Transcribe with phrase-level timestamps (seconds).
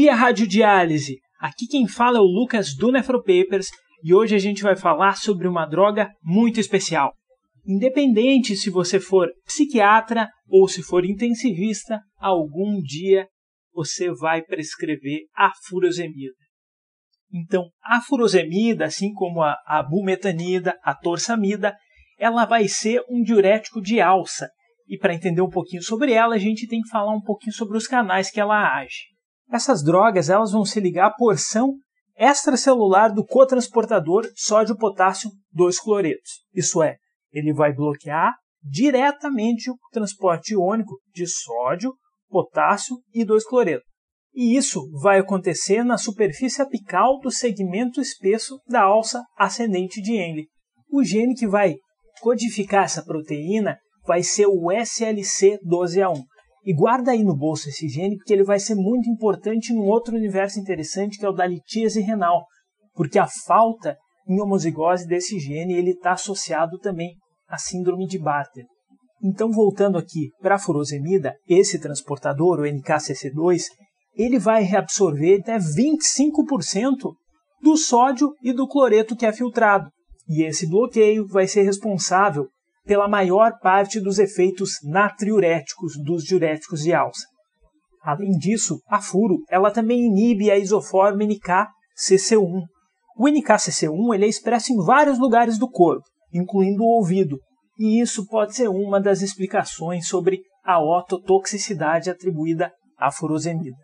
[0.00, 1.18] dia, Radiodiálise!
[1.38, 3.68] Aqui quem fala é o Lucas do Nefropapers
[4.02, 7.12] e hoje a gente vai falar sobre uma droga muito especial.
[7.66, 13.28] Independente se você for psiquiatra ou se for intensivista, algum dia
[13.74, 16.32] você vai prescrever a furosemida.
[17.30, 21.76] Então, a furosemida, assim como a, a bumetanida, a torsamida,
[22.18, 24.48] ela vai ser um diurético de alça.
[24.88, 27.76] E para entender um pouquinho sobre ela, a gente tem que falar um pouquinho sobre
[27.76, 29.10] os canais que ela age.
[29.50, 31.74] Essas drogas elas vão se ligar à porção
[32.16, 36.42] extracelular do cotransportador sódio-potássio 2-cloretos.
[36.54, 36.96] Isso é,
[37.32, 41.94] ele vai bloquear diretamente o transporte iônico de sódio,
[42.28, 43.82] potássio e 2-cloreto.
[44.34, 50.46] E isso vai acontecer na superfície apical do segmento espesso da alça ascendente de Henle.
[50.88, 51.76] O gene que vai
[52.20, 56.22] codificar essa proteína vai ser o SLC12A1.
[56.64, 60.14] E guarda aí no bolso esse gene, porque ele vai ser muito importante num outro
[60.14, 62.44] universo interessante, que é o da litíase renal,
[62.94, 63.96] porque a falta
[64.28, 67.14] em homozigose desse gene ele está associado também
[67.48, 68.64] à síndrome de Bartter.
[69.22, 73.64] Então, voltando aqui para a furosemida, esse transportador, o NKCC2,
[74.14, 77.12] ele vai reabsorver até 25%
[77.60, 79.90] do sódio e do cloreto que é filtrado.
[80.28, 82.46] E esse bloqueio vai ser responsável
[82.84, 87.26] pela maior parte dos efeitos natriuréticos dos diuréticos de alça.
[88.02, 92.62] Além disso, a furo ela também inibe a isoforma NK-CC1.
[93.16, 97.38] O NK-CC1 ele é expresso em vários lugares do corpo, incluindo o ouvido,
[97.78, 103.76] e isso pode ser uma das explicações sobre a ototoxicidade atribuída à furosemida.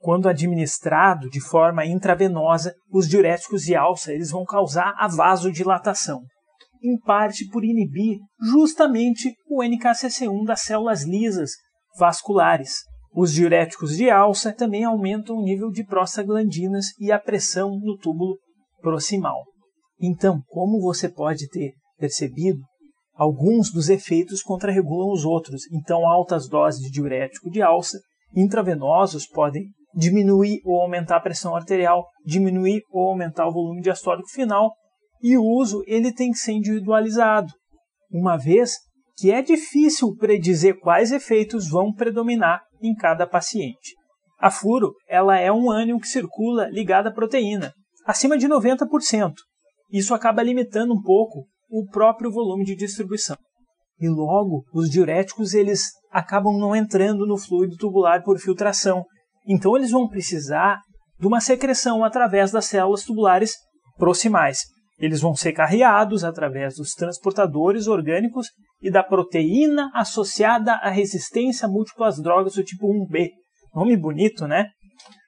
[0.00, 6.20] Quando administrado de forma intravenosa, os diuréticos de alça eles vão causar a vasodilatação,
[6.82, 11.52] em parte por inibir justamente o NKCC1 das células lisas
[11.98, 12.80] vasculares.
[13.14, 18.38] Os diuréticos de alça também aumentam o nível de prostaglandinas e a pressão no túbulo
[18.80, 19.42] proximal.
[20.00, 22.58] Então, como você pode ter percebido,
[23.14, 25.62] alguns dos efeitos contrarregulam os outros.
[25.70, 27.98] Então, altas doses de diurético de alça
[28.34, 29.64] intravenosos podem
[29.94, 34.72] diminuir ou aumentar a pressão arterial, diminuir ou aumentar o volume diastólico final,
[35.22, 37.52] e o uso ele tem que ser individualizado,
[38.10, 38.76] uma vez
[39.16, 43.94] que é difícil predizer quais efeitos vão predominar em cada paciente.
[44.38, 47.72] A furo ela é um ânion que circula ligado à proteína,
[48.04, 49.34] acima de 90%.
[49.90, 53.36] Isso acaba limitando um pouco o próprio volume de distribuição.
[54.00, 59.04] E logo, os diuréticos eles acabam não entrando no fluido tubular por filtração.
[59.46, 60.80] Então eles vão precisar
[61.20, 63.54] de uma secreção através das células tubulares
[63.96, 64.71] proximais.
[65.02, 68.46] Eles vão ser carreados através dos transportadores orgânicos
[68.80, 73.30] e da proteína associada à resistência a múltiplas drogas do tipo 1B.
[73.74, 74.68] Nome bonito, né?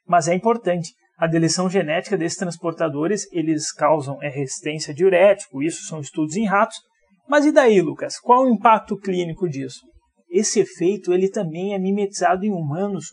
[0.07, 0.93] Mas é importante.
[1.19, 6.47] A deleção genética desses transportadores, eles causam é, resistência a diurético, isso são estudos em
[6.47, 6.77] ratos.
[7.29, 8.21] Mas e daí, Lucas?
[8.21, 9.81] Qual o impacto clínico disso?
[10.31, 13.07] Esse efeito ele também é mimetizado em humanos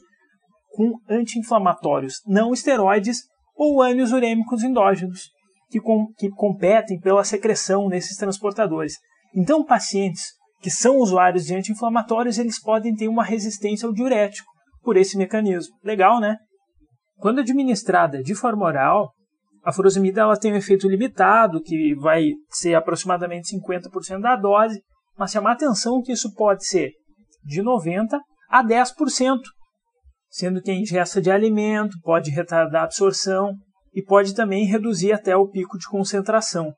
[0.69, 3.21] com anti-inflamatórios não esteroides
[3.55, 5.29] ou ânions urêmicos endógenos
[5.71, 8.95] que, com, que competem pela secreção nesses transportadores.
[9.33, 10.25] Então, pacientes
[10.59, 14.51] que são usuários de anti-inflamatórios, eles podem ter uma resistência ao diurético
[14.83, 15.73] por esse mecanismo.
[15.83, 16.37] Legal, né?
[17.17, 19.11] Quando administrada de forma oral,
[19.63, 24.81] a furosemida ela tem um efeito limitado, que vai ser aproximadamente 50% da dose,
[25.17, 26.91] mas chamar atenção que isso pode ser
[27.43, 29.39] de 90% a 10%,
[30.29, 33.53] sendo que a ingesta de alimento pode retardar a absorção
[33.93, 36.73] e pode também reduzir até o pico de concentração.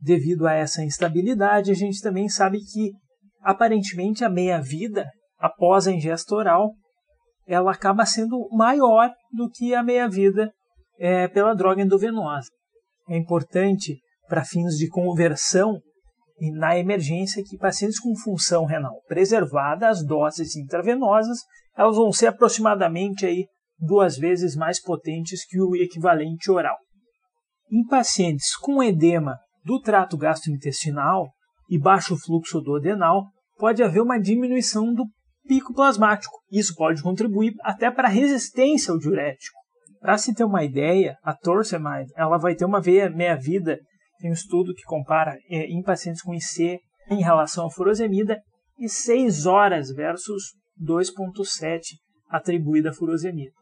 [0.00, 2.92] Devido a essa instabilidade, a gente também sabe que
[3.40, 5.06] aparentemente a meia-vida
[5.38, 6.72] após a ingesta oral
[7.46, 10.50] ela acaba sendo maior do que a meia-vida
[10.98, 12.48] é, pela droga endovenosa.
[13.08, 13.98] É importante
[14.28, 15.80] para fins de conversão
[16.38, 21.38] e na emergência que pacientes com função renal preservada, as doses intravenosas,
[21.76, 23.46] elas vão ser aproximadamente aí
[23.82, 26.76] duas vezes mais potentes que o equivalente oral.
[27.70, 31.28] Em pacientes com edema do trato gastrointestinal
[31.68, 33.26] e baixo fluxo do adenal,
[33.58, 35.04] pode haver uma diminuição do
[35.46, 36.38] pico plasmático.
[36.50, 39.58] Isso pode contribuir até para a resistência ao diurético.
[40.00, 43.78] Para se ter uma ideia, a torsemide ela vai ter uma meia-vida,
[44.18, 46.78] tem um estudo que compara é, em pacientes com IC
[47.10, 48.40] em relação à furosemida,
[48.78, 51.82] e 6 horas versus 2,7
[52.28, 53.61] atribuída à furosemida.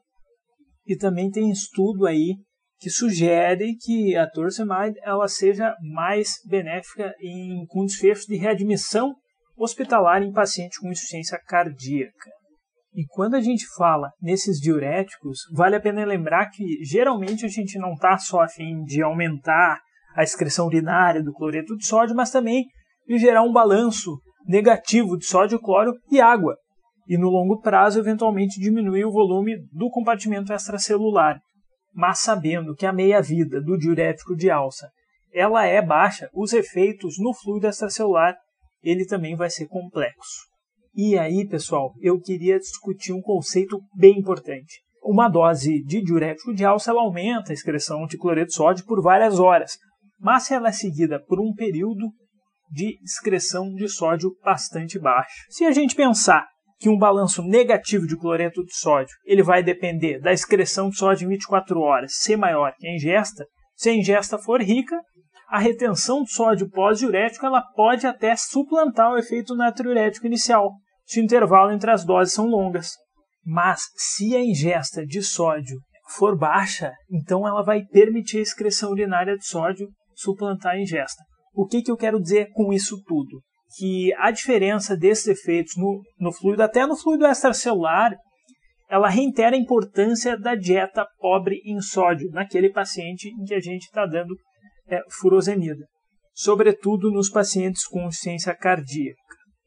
[0.86, 2.36] E também tem estudo aí
[2.78, 9.14] que sugere que a torcemide ela seja mais benéfica em, com desfecho de readmissão
[9.56, 12.30] hospitalar em paciente com insuficiência cardíaca.
[12.94, 17.78] E quando a gente fala nesses diuréticos, vale a pena lembrar que geralmente a gente
[17.78, 19.78] não está só a fim de aumentar
[20.16, 22.64] a excreção urinária do cloreto de sódio, mas também
[23.06, 26.56] de gerar um balanço negativo de sódio, cloro e água.
[27.10, 31.40] E no longo prazo, eventualmente, diminuir o volume do compartimento extracelular.
[31.92, 34.88] Mas sabendo que a meia-vida do diurético de alça
[35.32, 38.36] ela é baixa, os efeitos no fluido extracelular
[38.80, 40.46] ele também vai ser complexo.
[40.94, 44.80] E aí, pessoal, eu queria discutir um conceito bem importante.
[45.02, 49.02] Uma dose de diurético de alça ela aumenta a excreção de cloreto de sódio por
[49.02, 49.76] várias horas,
[50.16, 52.06] mas se ela é seguida por um período
[52.70, 55.34] de excreção de sódio bastante baixo.
[55.48, 56.46] Se a gente pensar
[56.80, 61.26] que um balanço negativo de cloreto de sódio ele vai depender da excreção de sódio
[61.26, 63.44] em 24 horas ser maior que a ingesta,
[63.76, 64.98] se a ingesta for rica,
[65.48, 70.72] a retenção de sódio pós-diurético ela pode até suplantar o efeito natriurético inicial,
[71.04, 72.92] se o intervalo entre as doses são longas.
[73.44, 75.78] Mas se a ingesta de sódio
[76.16, 81.22] for baixa, então ela vai permitir a excreção urinária de sódio suplantar a ingesta.
[81.52, 83.42] O que, que eu quero dizer com isso tudo?
[83.78, 88.16] Que a diferença desses efeitos no, no fluido, até no fluido extracelular,
[88.88, 93.84] ela reitera a importância da dieta pobre em sódio naquele paciente em que a gente
[93.84, 94.34] está dando
[94.88, 95.86] é furosemida,
[96.34, 99.16] sobretudo nos pacientes com insuficiência cardíaca.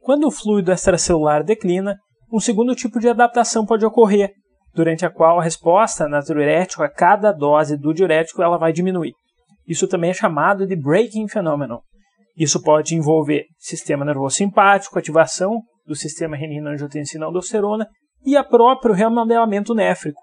[0.02, 1.98] Quando o fluido extracelular declina,
[2.32, 4.34] um segundo tipo de adaptação pode ocorrer,
[4.74, 9.14] durante a qual a resposta natriurética a cada dose do diurético ela vai diminuir.
[9.66, 11.80] Isso também é chamado de breaking phenomenon.
[12.36, 17.88] Isso pode envolver sistema nervoso simpático, ativação do sistema renina-angiotensina-aldosterona
[18.26, 20.22] e a próprio remodelamento néfrico.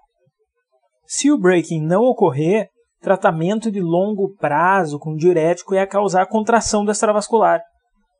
[1.05, 2.67] Se o breaking não ocorrer,
[3.01, 7.61] tratamento de longo prazo com diurético ia causar contração do extravascular.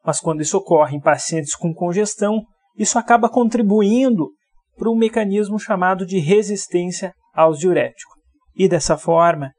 [0.03, 2.41] Mas quando isso ocorre em pacientes com congestão,
[2.77, 4.29] isso acaba contribuindo
[4.77, 8.15] para um mecanismo chamado de resistência aos diuréticos.
[8.55, 9.51] E dessa forma,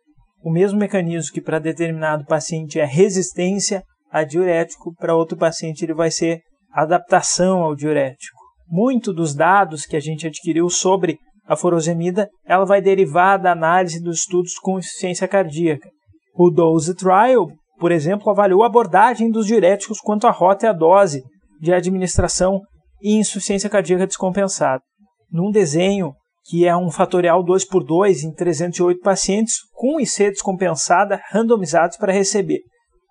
[0.43, 5.95] o mesmo mecanismo que para determinado paciente é resistência a diurético, para outro paciente ele
[5.95, 8.39] vai ser adaptação ao diurético.
[8.69, 14.03] Muito dos dados que a gente adquiriu sobre a furosemida ela vai derivar da análise
[14.03, 15.89] dos estudos com insuficiência cardíaca.
[16.35, 17.49] O Dose Trial,
[17.79, 21.23] por exemplo, avaliou a abordagem dos diuréticos quanto à rota e a dose
[21.59, 22.61] de administração
[23.01, 24.83] e insuficiência cardíaca descompensada.
[25.31, 26.13] Num desenho
[26.45, 32.13] que é um fatorial 2 por 2 em 308 pacientes com IC descompensada randomizados para
[32.13, 32.61] receber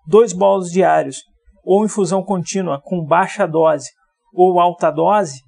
[0.06, 1.22] dois bolos diários
[1.64, 3.90] ou infusão contínua com baixa dose
[4.34, 5.40] ou alta dose,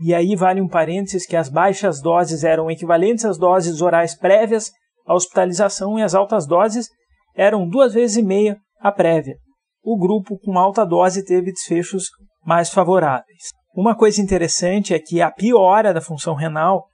[0.00, 4.70] e aí vale um parênteses que as baixas doses eram equivalentes às doses orais prévias
[5.06, 6.88] à hospitalização e as altas doses
[7.36, 9.36] eram duas vezes e meia a prévia.
[9.82, 12.04] O grupo com alta dose teve desfechos
[12.44, 13.50] mais favoráveis.
[13.74, 16.86] Uma coisa interessante é que a piora da função renal,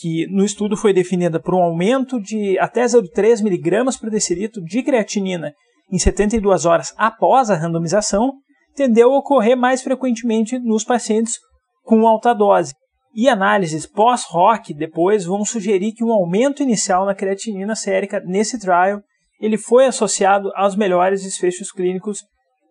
[0.00, 4.82] que no estudo foi definida por um aumento de até 0,3 mg por decilitro de
[4.82, 5.52] creatinina
[5.90, 8.32] em 72 horas após a randomização,
[8.74, 11.38] tendeu a ocorrer mais frequentemente nos pacientes
[11.82, 12.74] com alta dose.
[13.14, 19.00] E análises pós-ROC depois vão sugerir que um aumento inicial na creatinina sérica nesse trial
[19.40, 22.24] ele foi associado aos melhores desfechos clínicos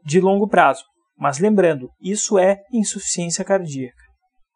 [0.03, 0.83] de longo prazo.
[1.17, 4.03] Mas lembrando, isso é insuficiência cardíaca.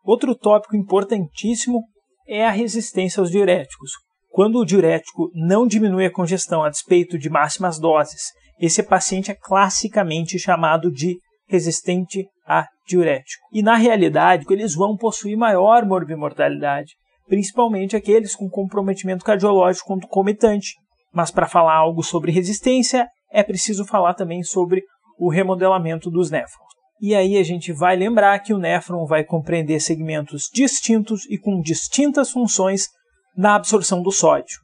[0.03, 1.83] Outro tópico importantíssimo
[2.27, 3.91] é a resistência aos diuréticos.
[4.29, 9.35] Quando o diurético não diminui a congestão a despeito de máximas doses, esse paciente é
[9.35, 13.43] classicamente chamado de resistente a diurético.
[13.51, 16.93] E na realidade, eles vão possuir maior morbimortalidade,
[17.27, 20.75] principalmente aqueles com comprometimento cardiológico concomitante.
[21.13, 24.83] Mas para falar algo sobre resistência, é preciso falar também sobre
[25.19, 26.67] o remodelamento dos néfrons.
[26.99, 31.61] E aí a gente vai lembrar que o néfron vai compreender segmentos distintos e com
[31.61, 32.87] distintas funções
[33.35, 34.59] na absorção do sódio.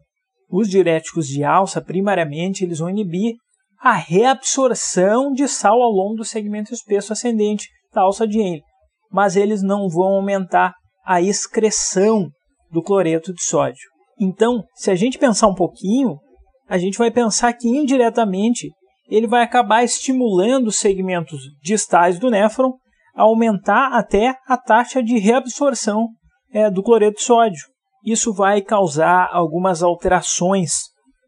[0.49, 3.35] Os diuréticos de alça, primariamente, eles vão inibir
[3.83, 8.63] a reabsorção de sal ao longo do segmento espesso ascendente da alça de Henle,
[9.11, 10.73] mas eles não vão aumentar
[11.05, 12.29] a excreção
[12.71, 13.89] do cloreto de sódio.
[14.17, 16.17] Então, se a gente pensar um pouquinho,
[16.65, 18.71] a gente vai pensar que indiretamente
[19.09, 22.77] ele vai acabar estimulando os segmentos distais do néfron
[23.13, 26.07] a aumentar até a taxa de reabsorção
[26.53, 27.67] é, do cloreto de sódio.
[28.05, 30.83] Isso vai causar algumas alterações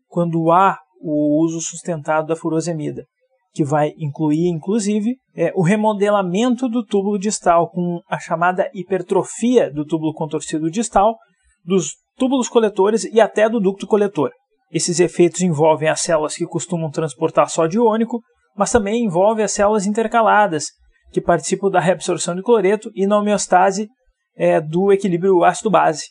[0.08, 3.06] quando há o uso sustentado da furosemida,
[3.54, 9.86] que vai incluir, inclusive, é, o remodelamento do túbulo distal com a chamada hipertrofia do
[9.86, 11.16] túbulo contorcido distal,
[11.64, 14.32] dos túbulos coletores e até do ducto coletor.
[14.72, 18.20] Esses efeitos envolvem as células que costumam transportar sódio iônico,
[18.58, 20.72] mas também envolve as células intercaladas,
[21.12, 23.88] que participam da reabsorção de cloreto e na homeostase
[24.36, 26.06] é, do equilíbrio ácido-base.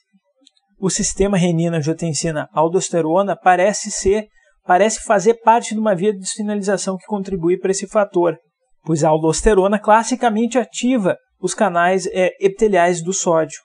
[0.78, 4.28] O sistema renina-angiotensina-aldosterona parece ser,
[4.64, 8.36] parece fazer parte de uma via de sinalização que contribui para esse fator,
[8.84, 13.60] pois a aldosterona classicamente ativa os canais é, epiteliais do sódio.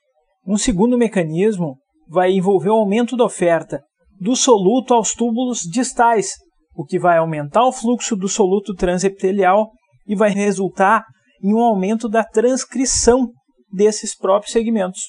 [0.45, 1.77] Um segundo mecanismo
[2.07, 3.81] vai envolver o aumento da oferta
[4.19, 6.33] do soluto aos túbulos distais,
[6.75, 9.69] o que vai aumentar o fluxo do soluto transepitelial
[10.05, 11.05] e vai resultar
[11.41, 13.31] em um aumento da transcrição
[13.71, 15.03] desses próprios segmentos.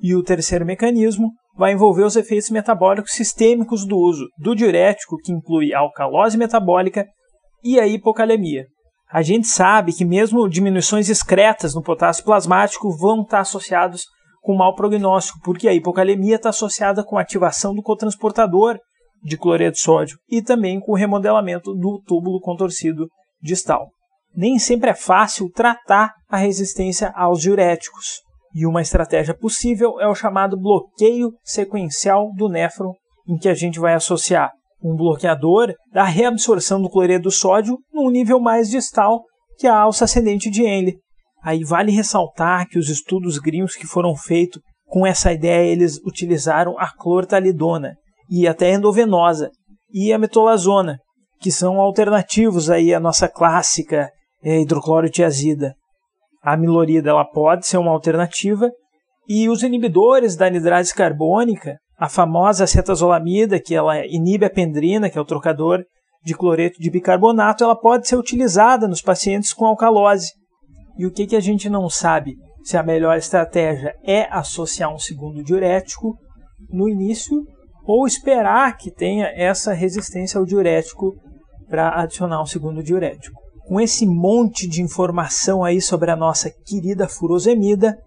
[0.00, 5.32] E o terceiro mecanismo vai envolver os efeitos metabólicos sistêmicos do uso do diurético, que
[5.32, 7.06] inclui a alcalose metabólica
[7.64, 8.66] e a hipocalemia.
[9.10, 14.04] A gente sabe que mesmo diminuições excretas no potássio plasmático vão estar associados
[14.42, 18.78] com mau prognóstico, porque a hipocalemia está associada com a ativação do cotransportador
[19.22, 23.08] de cloreto de sódio e também com o remodelamento do túbulo contorcido
[23.40, 23.88] distal.
[24.34, 28.20] Nem sempre é fácil tratar a resistência aos diuréticos,
[28.56, 32.94] e uma estratégia possível é o chamado bloqueio sequencial do néfron,
[33.28, 34.50] em que a gente vai associar
[34.82, 39.24] um bloqueador da reabsorção do cloreto do sódio num nível mais distal
[39.58, 40.96] que a alça ascendente de Henle.
[41.42, 46.78] Aí vale ressaltar que os estudos gringos que foram feitos com essa ideia, eles utilizaram
[46.78, 47.94] a clortalidona
[48.30, 49.50] e até endovenosa
[49.92, 50.98] e a metolazona,
[51.40, 54.10] que são alternativos aí à nossa clássica
[54.42, 55.74] é, hidroclorotiazida.
[56.46, 58.70] A amilorida ela pode ser uma alternativa
[59.28, 65.18] e os inibidores da anidrase carbônica a famosa acetazolamida, que ela inibe a pendrina, que
[65.18, 65.82] é o trocador
[66.22, 70.32] de cloreto de bicarbonato, ela pode ser utilizada nos pacientes com alcalose.
[70.98, 72.36] E o que, que a gente não sabe?
[72.62, 76.14] Se a melhor estratégia é associar um segundo diurético
[76.68, 77.42] no início
[77.84, 81.14] ou esperar que tenha essa resistência ao diurético
[81.68, 83.45] para adicionar um segundo diurético.
[83.66, 87.98] Com esse monte de informação aí sobre a nossa querida furosemida,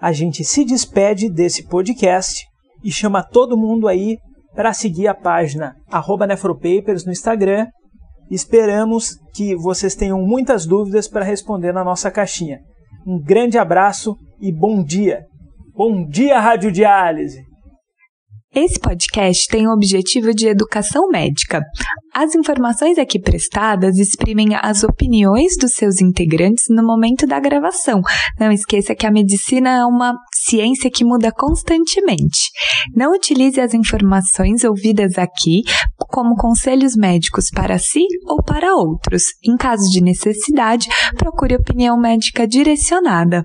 [0.00, 2.46] a gente se despede desse podcast
[2.82, 4.18] e chama todo mundo aí
[4.54, 5.74] para seguir a página
[6.28, 7.66] nefropapers no Instagram.
[8.30, 12.60] Esperamos que vocês tenham muitas dúvidas para responder na nossa caixinha.
[13.06, 15.24] Um grande abraço e bom dia!
[15.74, 17.53] Bom dia, Radiodiálise!
[18.54, 21.60] Esse podcast tem o objetivo de educação médica.
[22.14, 28.00] As informações aqui prestadas exprimem as opiniões dos seus integrantes no momento da gravação.
[28.38, 32.50] Não esqueça que a medicina é uma ciência que muda constantemente.
[32.94, 35.62] Não utilize as informações ouvidas aqui
[35.96, 39.24] como conselhos médicos para si ou para outros.
[39.44, 43.44] Em caso de necessidade, procure opinião médica direcionada.